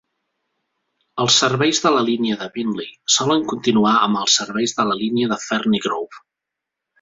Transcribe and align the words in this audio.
Els 1.25 1.35
serveis 1.41 1.81
de 1.83 1.91
la 1.95 2.01
línia 2.07 2.37
de 2.39 2.47
Beenleigh 2.55 2.95
solen 3.17 3.45
continuar 3.53 3.93
amb 4.07 4.23
els 4.23 4.39
serveis 4.41 4.75
de 4.81 4.87
la 4.93 4.97
línia 5.03 5.31
de 5.35 5.39
Ferny 5.45 5.85
Grove. 5.85 6.25